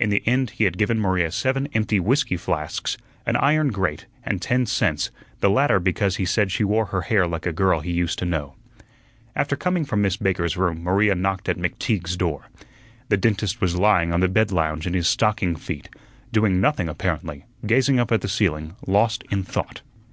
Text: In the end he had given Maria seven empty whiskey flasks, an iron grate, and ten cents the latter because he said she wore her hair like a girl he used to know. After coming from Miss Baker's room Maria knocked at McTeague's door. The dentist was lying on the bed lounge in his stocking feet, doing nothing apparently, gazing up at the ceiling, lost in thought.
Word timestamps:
In 0.00 0.10
the 0.10 0.24
end 0.26 0.50
he 0.58 0.64
had 0.64 0.76
given 0.76 0.98
Maria 0.98 1.30
seven 1.30 1.68
empty 1.72 2.00
whiskey 2.00 2.36
flasks, 2.36 2.98
an 3.24 3.36
iron 3.36 3.68
grate, 3.68 4.06
and 4.24 4.42
ten 4.42 4.66
cents 4.66 5.12
the 5.38 5.48
latter 5.48 5.78
because 5.78 6.16
he 6.16 6.24
said 6.24 6.50
she 6.50 6.64
wore 6.64 6.86
her 6.86 7.02
hair 7.02 7.28
like 7.28 7.46
a 7.46 7.52
girl 7.52 7.78
he 7.78 7.92
used 7.92 8.18
to 8.18 8.24
know. 8.24 8.56
After 9.36 9.54
coming 9.54 9.84
from 9.84 10.02
Miss 10.02 10.16
Baker's 10.16 10.56
room 10.56 10.82
Maria 10.82 11.14
knocked 11.14 11.48
at 11.48 11.58
McTeague's 11.58 12.16
door. 12.16 12.48
The 13.08 13.16
dentist 13.16 13.60
was 13.60 13.76
lying 13.76 14.12
on 14.12 14.18
the 14.18 14.26
bed 14.28 14.50
lounge 14.50 14.84
in 14.84 14.94
his 14.94 15.06
stocking 15.06 15.54
feet, 15.54 15.88
doing 16.32 16.60
nothing 16.60 16.88
apparently, 16.88 17.44
gazing 17.64 18.00
up 18.00 18.10
at 18.10 18.22
the 18.22 18.28
ceiling, 18.28 18.74
lost 18.84 19.22
in 19.30 19.44
thought. 19.44 19.80